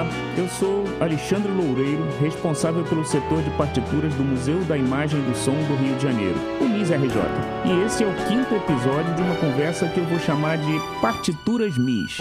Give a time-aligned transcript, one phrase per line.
[0.00, 5.36] Olá, eu sou Alexandre Loureiro, responsável pelo setor de partituras do Museu da Imagem do
[5.36, 7.20] Som do Rio de Janeiro, o MIS-RJ.
[7.66, 11.76] E esse é o quinto episódio de uma conversa que eu vou chamar de Partituras
[11.76, 12.18] MIS.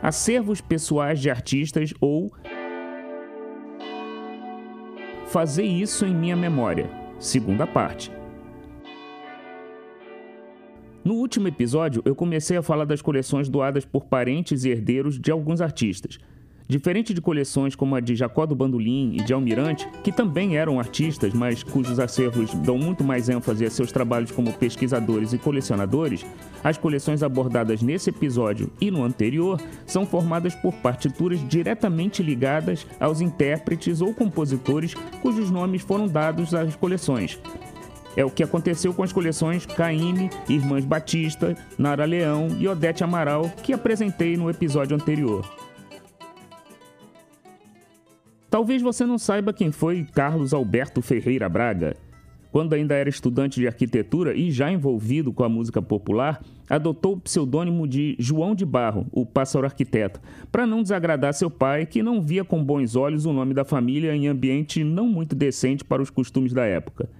[0.00, 2.32] Acervos pessoais de artistas ou
[5.26, 6.88] Fazer isso em minha memória,
[7.18, 8.15] segunda parte.
[11.06, 15.30] No último episódio, eu comecei a falar das coleções doadas por parentes e herdeiros de
[15.30, 16.18] alguns artistas.
[16.66, 20.80] Diferente de coleções como a de Jacó do Bandolim e de Almirante, que também eram
[20.80, 26.26] artistas, mas cujos acervos dão muito mais ênfase a seus trabalhos como pesquisadores e colecionadores,
[26.64, 33.20] as coleções abordadas nesse episódio e no anterior são formadas por partituras diretamente ligadas aos
[33.20, 37.38] intérpretes ou compositores cujos nomes foram dados às coleções,
[38.16, 43.50] é o que aconteceu com as coleções Caime, Irmãs Batista, Nara Leão e Odete Amaral,
[43.62, 45.44] que apresentei no episódio anterior.
[48.48, 51.94] Talvez você não saiba quem foi Carlos Alberto Ferreira Braga.
[52.50, 57.20] Quando ainda era estudante de arquitetura e já envolvido com a música popular, adotou o
[57.20, 62.22] pseudônimo de João de Barro, o pássaro arquiteto, para não desagradar seu pai, que não
[62.22, 66.08] via com bons olhos o nome da família em ambiente não muito decente para os
[66.08, 67.10] costumes da época.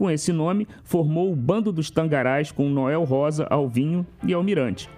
[0.00, 4.88] Com esse nome, formou o Bando dos Tangarás com Noel Rosa, Alvinho e Almirante.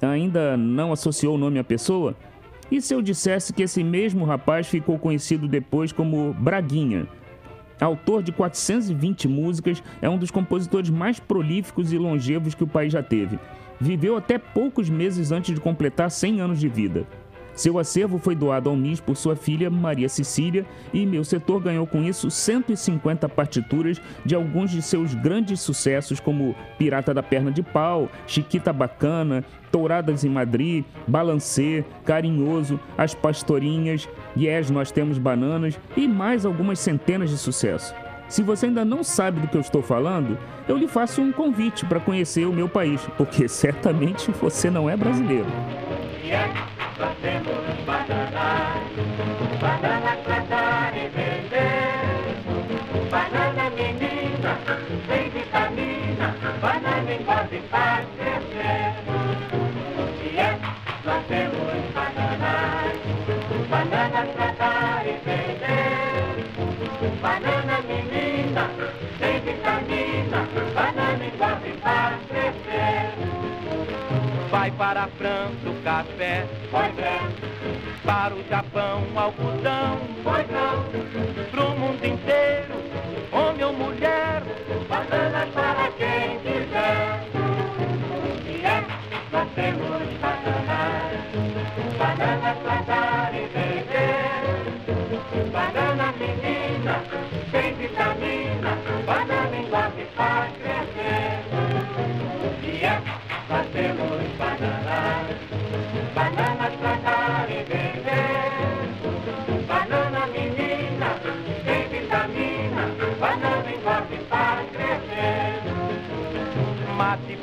[0.00, 2.16] Ainda não associou o nome à pessoa?
[2.70, 7.06] E se eu dissesse que esse mesmo rapaz ficou conhecido depois como Braguinha?
[7.78, 12.90] Autor de 420 músicas, é um dos compositores mais prolíficos e longevos que o país
[12.90, 13.38] já teve.
[13.78, 17.06] Viveu até poucos meses antes de completar 100 anos de vida.
[17.54, 21.86] Seu acervo foi doado ao MIS por sua filha Maria Cecília e meu setor ganhou
[21.86, 27.62] com isso 150 partituras de alguns de seus grandes sucessos, como Pirata da Perna de
[27.62, 36.08] Pau, Chiquita Bacana, Touradas em Madrid, Balancê, Carinhoso, As Pastorinhas, Yes, Nós Temos Bananas e
[36.08, 37.94] mais algumas centenas de sucessos.
[38.28, 41.84] Se você ainda não sabe do que eu estou falando, eu lhe faço um convite
[41.84, 45.46] para conhecer o meu país, porque certamente você não é brasileiro.
[46.24, 48.78] Yeah fazemos bananas,
[49.60, 52.36] bananas plantar e vender.
[53.10, 54.52] Banana menina,
[55.08, 56.28] sem vitamina,
[56.60, 58.94] banana engorda e faz crescer.
[60.22, 60.56] E é,
[61.04, 62.96] nós temos bananas,
[63.68, 66.36] bananas plantar e vender.
[67.20, 68.70] Banana menina,
[69.18, 70.40] sem vitamina,
[70.72, 73.01] banana engorda e faz crescer.
[74.62, 77.18] Vai para a França o café Pois é.
[78.04, 79.98] Para o Japão, algodão.
[80.22, 80.84] Pois não.
[81.50, 82.72] Pro mundo inteiro,
[83.32, 84.40] homem ou mulher.
[84.88, 87.24] Bananas para quem quiser.
[88.46, 88.84] E é,
[89.32, 89.88] nós temos
[90.20, 91.18] bananas.
[91.98, 93.31] Bananas para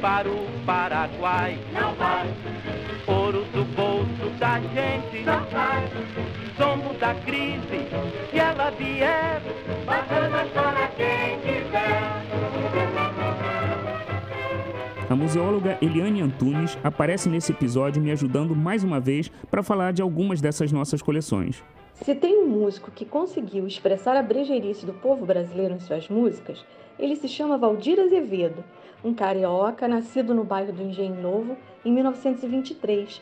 [0.01, 1.57] para o Paraguai.
[1.73, 2.27] Não vai.
[3.07, 5.23] Ouro do bolso da gente.
[5.25, 5.89] Não vai.
[6.57, 7.87] Somos da crise,
[8.29, 9.41] se ela vier.
[9.85, 12.29] Bacana para quem quiser.
[15.09, 20.01] A museóloga Eliane Antunes aparece nesse episódio me ajudando mais uma vez para falar de
[20.01, 21.63] algumas dessas nossas coleções.
[21.95, 26.63] Se tem um músico que conseguiu expressar a brejeirice do povo brasileiro em suas músicas,
[26.99, 28.63] ele se chama Valdir Azevedo,
[29.03, 33.21] um carioca nascido no bairro do Engenho Novo em 1923.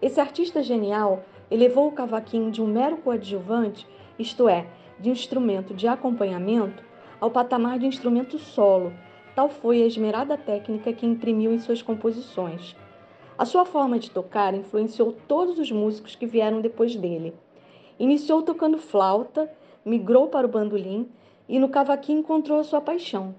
[0.00, 3.86] Esse artista genial elevou o cavaquinho de um mero coadjuvante,
[4.18, 4.66] isto é,
[4.98, 6.82] de instrumento de acompanhamento,
[7.20, 8.92] ao patamar de instrumento solo.
[9.34, 12.74] Tal foi a esmerada técnica que imprimiu em suas composições.
[13.36, 17.34] A sua forma de tocar influenciou todos os músicos que vieram depois dele.
[17.98, 19.50] Iniciou tocando flauta,
[19.84, 21.08] migrou para o bandolim
[21.48, 23.34] e no cavaquinho encontrou a sua paixão.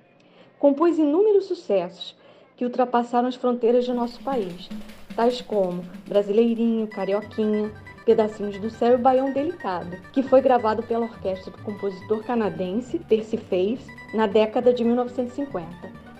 [0.61, 2.15] Compôs inúmeros sucessos
[2.55, 4.69] que ultrapassaram as fronteiras de nosso país,
[5.15, 7.71] tais como Brasileirinho, Carioquinha,
[8.05, 13.37] Pedacinhos do Céu e Baião Delicado, que foi gravado pela orquestra do compositor canadense Percy
[13.37, 13.81] Faith
[14.13, 15.67] na década de 1950.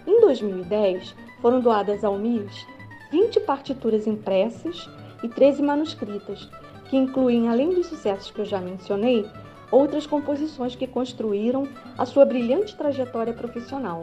[0.07, 2.65] Em 2010, foram doadas ao MIS
[3.11, 4.89] 20 partituras impressas
[5.21, 6.49] e 13 manuscritas,
[6.89, 9.23] que incluem, além dos sucessos que eu já mencionei,
[9.69, 14.01] outras composições que construíram a sua brilhante trajetória profissional.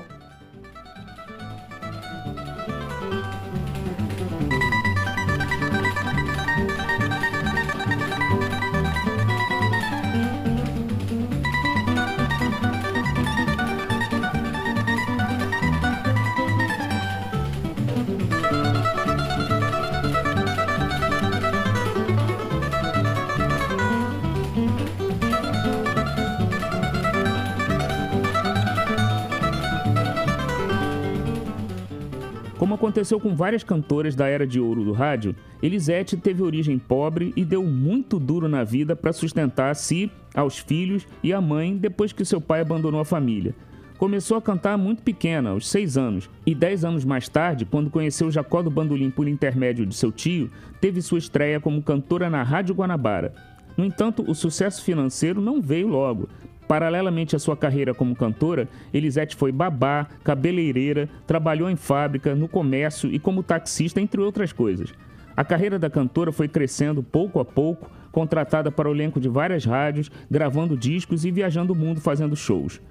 [32.89, 37.45] Aconteceu com várias cantoras da era de ouro do rádio, Elisete teve origem pobre e
[37.45, 42.13] deu muito duro na vida para sustentar a si, aos filhos e a mãe depois
[42.13, 43.55] que seu pai abandonou a família.
[43.99, 48.31] Começou a cantar muito pequena, aos seis anos, e dez anos mais tarde, quando conheceu
[48.31, 50.51] Jacó do Bandolim por intermédio de seu tio,
[50.81, 53.35] teve sua estreia como cantora na Rádio Guanabara.
[53.77, 56.27] No entanto, o sucesso financeiro não veio logo.
[56.69, 63.11] Paralelamente à sua carreira como cantora, Elisete foi babá, cabeleireira, trabalhou em fábrica, no comércio
[63.11, 64.93] e como taxista, entre outras coisas.
[65.35, 69.65] A carreira da cantora foi crescendo pouco a pouco, contratada para o elenco de várias
[69.65, 72.83] rádios, gravando discos e viajando o mundo fazendo shows.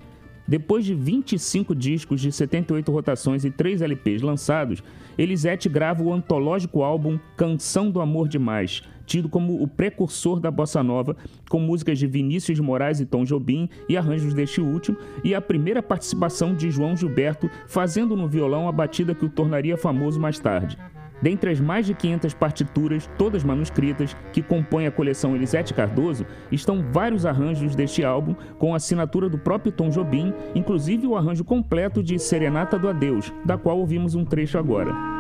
[0.48, 4.82] Depois de 25 discos de 78 rotações e 3 LPs lançados,
[5.18, 10.84] Elisete grava o antológico álbum Canção do Amor Demais, tido como o precursor da bossa
[10.84, 11.16] nova,
[11.50, 15.42] com músicas de Vinícius de Moraes e Tom Jobim e arranjos deste último, e a
[15.42, 20.38] primeira participação de João Gilberto fazendo no violão a batida que o tornaria famoso mais
[20.38, 20.78] tarde.
[21.22, 26.84] Dentre as mais de 500 partituras, todas manuscritas, que compõem a coleção Elisete Cardoso, estão
[26.92, 32.04] vários arranjos deste álbum, com a assinatura do próprio Tom Jobim, inclusive o arranjo completo
[32.04, 35.17] de Serenata do Adeus, da qual ouvimos um trecho agora.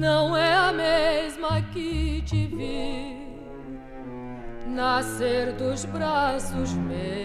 [0.00, 3.36] Não é a mesma que te vi
[4.66, 7.20] nascer dos braços meus.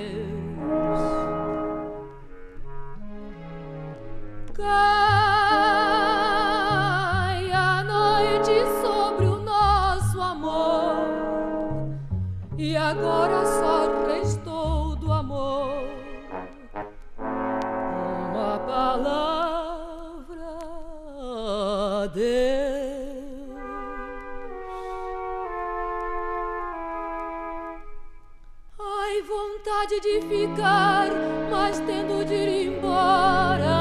[30.21, 31.07] Ficar,
[31.49, 33.75] mas tendo de ir embora.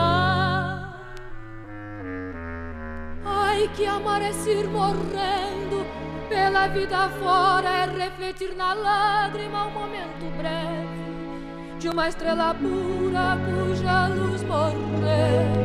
[3.24, 5.86] Ai, que amar é se ir morrendo
[6.28, 14.08] pela vida fora, é refletir na lágrima um momento breve de uma estrela pura cuja
[14.08, 15.64] luz morreu.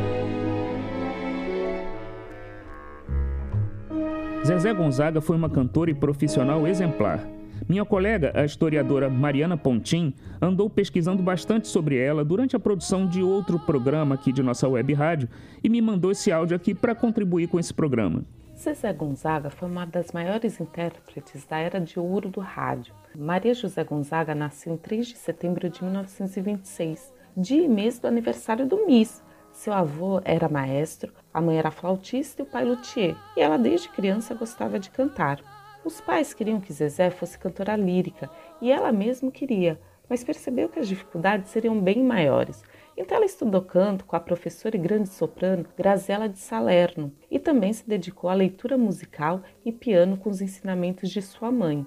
[4.46, 7.39] Zezé Gonzaga foi uma cantora e profissional exemplar
[7.70, 10.12] minha colega, a historiadora Mariana Pontin,
[10.42, 14.92] andou pesquisando bastante sobre ela durante a produção de outro programa aqui de nossa web
[14.96, 15.30] rádio
[15.64, 18.26] e me mandou esse áudio aqui para contribuir com esse programa.
[18.58, 22.92] Zezé Gonzaga foi uma das maiores intérpretes da era de ouro do rádio.
[23.16, 28.66] Maria José Gonzaga nasceu em 3 de setembro de 1926, dia e mês do aniversário
[28.66, 29.22] do Miss.
[29.54, 33.90] Seu avô era maestro, a mãe era flautista e o pai luthier, e ela desde
[33.90, 35.59] criança gostava de cantar.
[35.90, 38.30] Os pais queriam que Zezé fosse cantora lírica
[38.62, 42.64] e ela mesma queria, mas percebeu que as dificuldades seriam bem maiores.
[42.96, 47.74] Então ela estudou canto com a professora e grande soprano Grazela de Salerno e também
[47.74, 51.84] se dedicou à leitura musical e piano com os ensinamentos de sua mãe.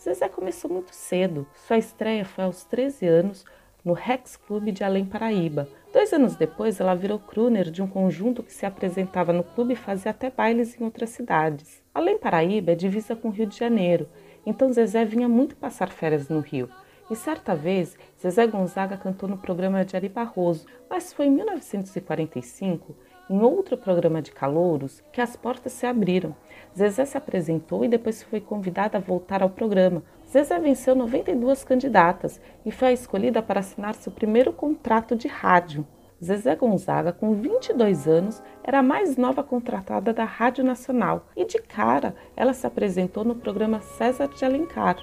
[0.00, 1.44] Zezé começou muito cedo.
[1.66, 3.44] Sua estreia foi aos 13 anos
[3.84, 5.68] no Rex Clube de Além Paraíba.
[5.92, 9.76] Dois anos depois, ela virou crooner de um conjunto que se apresentava no clube e
[9.76, 11.83] fazia até bailes em outras cidades.
[11.94, 14.08] Além Paraíba é divisa com o Rio de Janeiro,
[14.44, 16.68] então Zezé vinha muito passar férias no Rio.
[17.08, 22.96] E certa vez, Zezé Gonzaga cantou no programa de Ari Barroso, mas foi em 1945,
[23.30, 26.34] em outro programa de calouros, que as portas se abriram.
[26.76, 30.02] Zezé se apresentou e depois foi convidada a voltar ao programa.
[30.28, 35.86] Zezé venceu 92 candidatas e foi escolhida para assinar seu primeiro contrato de rádio.
[36.24, 41.58] Zezé Gonzaga, com 22 anos, era a mais nova contratada da Rádio Nacional e de
[41.58, 44.96] cara ela se apresentou no programa César de Alencar.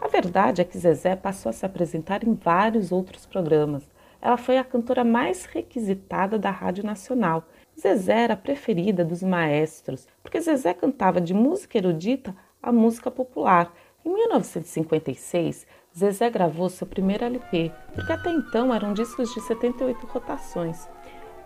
[0.00, 3.82] A verdade é que Zezé passou a se apresentar em vários outros programas.
[4.22, 7.44] Ela foi a cantora mais requisitada da Rádio Nacional.
[7.78, 13.70] Zezé era a preferida dos maestros, porque Zezé cantava de música erudita a música popular.
[14.02, 20.88] Em 1956, Zezé gravou seu primeiro LP, porque até então eram discos de 78 rotações.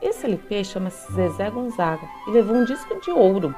[0.01, 3.55] Esse LP chama-se Zezé Gonzaga e levou um disco de ouro.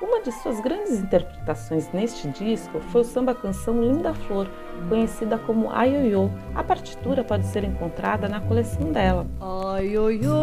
[0.00, 4.48] Uma de suas grandes interpretações neste disco foi o samba-canção Linda Flor,
[4.88, 6.30] conhecida como Aioiô.
[6.54, 9.26] A partitura pode ser encontrada na coleção dela.
[9.38, 10.36] Aioiô,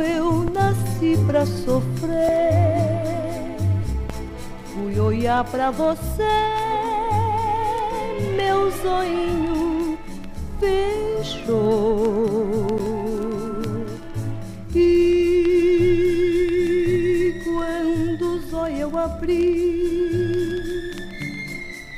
[0.00, 2.16] eu nasci pra sofrer,
[4.74, 6.65] fui olhar pra você
[8.36, 9.98] meu sonho
[10.60, 11.96] fechou.
[14.74, 15.82] E
[17.44, 20.92] quando o zóio eu abri,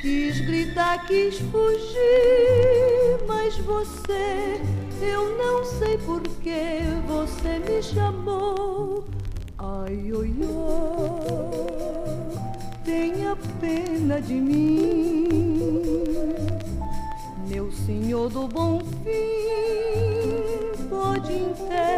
[0.01, 4.61] quis gritar, quis fugir, mas você,
[5.01, 9.03] eu não sei por que você me chamou.
[9.57, 11.19] Ai, oi, oi,
[12.85, 15.48] tenha pena de mim,
[17.89, 21.33] senhor do bom fim, pode
[21.65, 21.88] até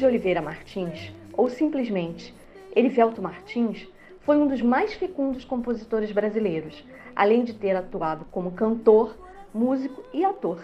[0.00, 2.34] de Oliveira Martins, ou simplesmente
[2.74, 3.86] Erivelto Martins,
[4.20, 6.82] foi um dos mais fecundos compositores brasileiros,
[7.14, 9.14] além de ter atuado como cantor,
[9.52, 10.58] músico e ator.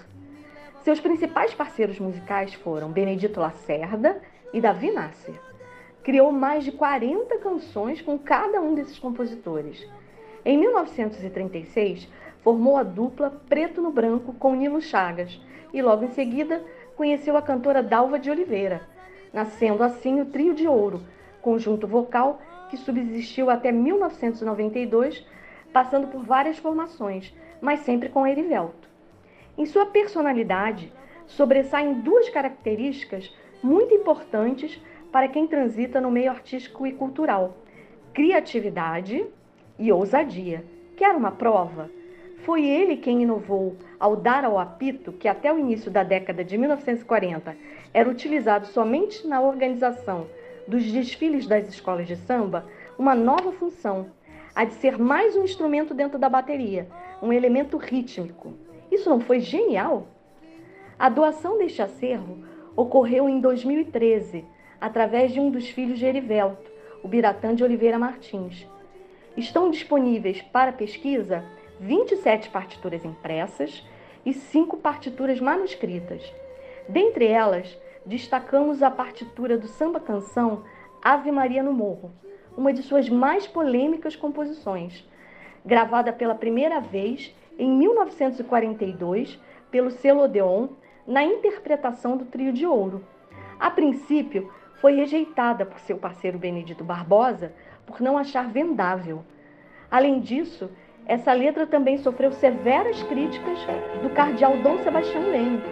[0.83, 4.21] Seus principais parceiros musicais foram Benedito Lacerda
[4.55, 5.39] e Davi Nasser
[6.03, 9.85] criou mais de 40 canções com cada um desses compositores.
[10.45, 12.09] Em 1936,
[12.43, 15.39] formou a dupla Preto no Branco com Nilo Chagas
[15.75, 16.63] e logo em seguida
[16.95, 18.83] conheceu a cantora Dalva de Oliveira,
[19.37, 21.03] nascendo assim o Trio de Ouro,
[21.43, 22.41] conjunto vocal
[22.71, 25.27] que subsistiu até 1992,
[25.75, 28.89] passando por várias formações, mas sempre com Erivelto.
[29.59, 30.91] Em sua personalidade,
[31.27, 33.31] sobressaem duas características
[33.63, 34.81] muito importantes
[35.13, 37.59] para quem transita no meio artístico e cultural:
[38.15, 39.27] criatividade
[39.79, 40.65] e ousadia.
[40.97, 41.91] Quer uma prova?
[42.39, 46.57] Foi ele quem inovou ao dar ao apito, que até o início da década de
[46.57, 47.55] 1940
[47.93, 50.27] era utilizado somente na organização
[50.67, 52.67] dos desfiles das escolas de samba,
[52.99, 54.11] uma nova função,
[54.55, 56.89] a de ser mais um instrumento dentro da bateria,
[57.23, 58.55] um elemento rítmico.
[58.91, 60.09] Isso não foi genial?
[60.99, 62.39] A doação deste acervo
[62.75, 64.45] ocorreu em 2013
[64.81, 66.71] através de um dos filhos de Erivelto,
[67.03, 68.67] o Biratã de Oliveira Martins.
[69.37, 71.45] Estão disponíveis para pesquisa
[71.79, 73.87] 27 partituras impressas
[74.25, 76.23] e 5 partituras manuscritas.
[76.89, 80.63] Dentre elas, destacamos a partitura do samba canção
[81.03, 82.13] Ave Maria no Morro,
[82.57, 85.05] uma de suas mais polêmicas composições,
[85.65, 89.39] gravada pela primeira vez em 1942
[89.71, 90.69] pelo selo Odeon
[91.07, 93.05] na interpretação do Trio de Ouro.
[93.59, 94.51] A princípio,
[94.81, 97.53] foi rejeitada por seu parceiro Benedito Barbosa
[97.87, 99.25] por não achar vendável.
[99.91, 100.71] Além disso,
[101.07, 103.59] essa letra também sofreu severas críticas
[104.03, 105.63] do cardeal Dom Sebastião Leme,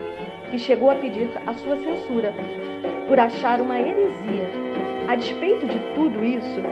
[0.50, 2.34] que chegou a pedir a sua censura
[3.06, 4.50] por achar uma heresia.
[5.08, 6.62] A despeito de tudo isso,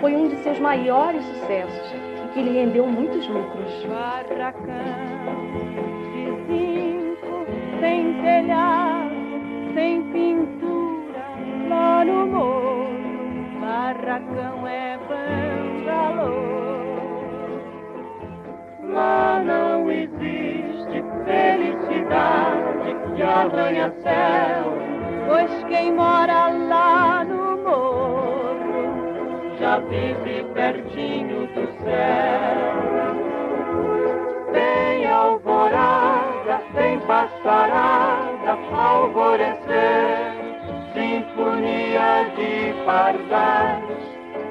[0.00, 1.92] foi um de seus maiores sucessos
[2.24, 3.84] e que lhe rendeu muitos lucros.
[3.86, 4.64] Barracão
[6.12, 7.46] de zinco,
[7.80, 9.14] sem telhado,
[9.74, 11.24] sem pintura
[11.68, 15.49] lá no morro, barracão é bangalô.
[23.40, 24.74] Felicidade que arranha céu,
[25.28, 28.56] pois quem mora lá no morro
[29.58, 33.20] já vive pertinho do céu.
[34.52, 40.40] Tem alvorada, tem passarada, alvorecer
[40.92, 43.84] sinfonia de pardais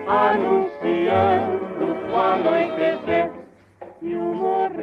[0.07, 1.59] anunciando
[2.11, 3.31] o anoitecer
[4.01, 4.81] e o morro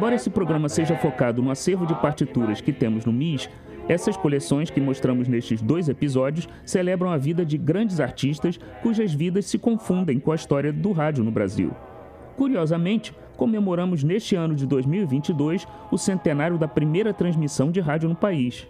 [0.00, 3.50] Embora esse programa seja focado no acervo de partituras que temos no MIS,
[3.86, 9.44] essas coleções que mostramos nestes dois episódios celebram a vida de grandes artistas cujas vidas
[9.44, 11.70] se confundem com a história do rádio no Brasil.
[12.34, 18.66] Curiosamente, comemoramos neste ano de 2022 o centenário da primeira transmissão de rádio no país.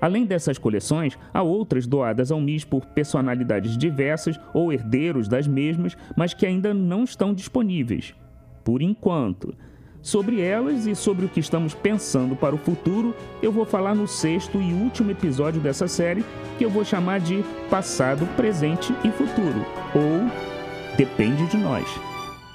[0.00, 5.96] Além dessas coleções, há outras doadas ao MIS por personalidades diversas ou herdeiros das mesmas,
[6.16, 8.14] mas que ainda não estão disponíveis.
[8.62, 9.52] Por enquanto.
[10.00, 14.06] Sobre elas e sobre o que estamos pensando para o futuro, eu vou falar no
[14.06, 16.24] sexto e último episódio dessa série,
[16.56, 19.64] que eu vou chamar de Passado, Presente e Futuro,
[19.94, 21.86] ou Depende de Nós.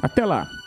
[0.01, 0.62] Até lá!